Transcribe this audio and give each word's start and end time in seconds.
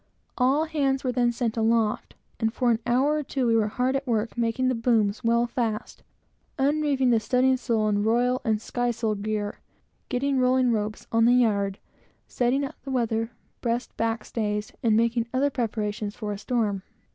All 0.35 0.65
hands 0.65 1.03
were 1.03 1.11
then 1.11 1.31
sent 1.31 1.55
aloft, 1.57 2.15
and 2.39 2.51
for 2.51 2.71
an 2.71 2.79
hour 2.87 3.17
or 3.17 3.21
two 3.23 3.45
we 3.45 3.55
were 3.55 3.67
hard 3.67 3.95
at 3.95 4.07
work, 4.07 4.35
making 4.35 4.67
the 4.67 4.73
booms 4.73 5.23
well 5.23 5.45
fast; 5.45 6.01
unreeving 6.57 7.11
the 7.11 7.19
studding 7.19 7.55
sail 7.55 7.85
and 7.87 8.03
royal 8.03 8.41
and 8.43 8.59
skysail 8.59 9.13
gear; 9.13 9.59
getting 10.09 10.39
rolling 10.39 10.71
ropes 10.71 11.05
on 11.11 11.25
the 11.25 11.33
yards; 11.35 11.77
setting 12.27 12.63
up 12.65 12.77
the 12.81 12.89
weather 12.89 13.29
breast 13.61 13.95
backstays; 13.95 14.73
and 14.81 14.97
making 14.97 15.27
other 15.35 15.51
preparations 15.51 16.15
for 16.15 16.31
a 16.31 16.37
storm. 16.39 16.81